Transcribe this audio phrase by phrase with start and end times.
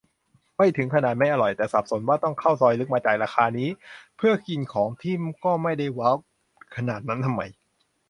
[0.57, 3.69] ไม่ถึงขนาดไม่อร่อย แต่สับสนว่า ต้องเข้าซอยลึกมาจ่ายราคานี้
[4.17, 6.15] เพื่อกินของที่ก็ไม่ได้ว้าว
[6.75, 7.41] ขนาดนั้นทำไม